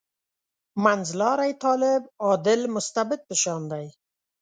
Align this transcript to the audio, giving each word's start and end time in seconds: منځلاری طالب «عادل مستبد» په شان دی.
منځلاری 0.83 1.53
طالب 1.63 2.01
«عادل 2.25 2.61
مستبد» 2.75 3.19
په 3.27 3.35
شان 3.41 3.61
دی. 3.71 3.85